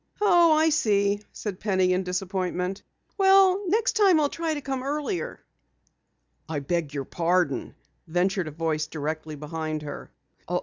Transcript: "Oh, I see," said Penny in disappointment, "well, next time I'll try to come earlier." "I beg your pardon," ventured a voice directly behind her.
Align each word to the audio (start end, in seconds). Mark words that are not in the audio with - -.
"Oh, 0.19 0.53
I 0.53 0.69
see," 0.69 1.21
said 1.31 1.59
Penny 1.59 1.93
in 1.93 2.01
disappointment, 2.01 2.81
"well, 3.19 3.63
next 3.67 3.91
time 3.95 4.19
I'll 4.19 4.29
try 4.29 4.55
to 4.55 4.59
come 4.59 4.81
earlier." 4.81 5.45
"I 6.49 6.57
beg 6.57 6.91
your 6.91 7.05
pardon," 7.05 7.75
ventured 8.07 8.47
a 8.47 8.51
voice 8.51 8.87
directly 8.87 9.35
behind 9.35 9.83
her. 9.83 10.11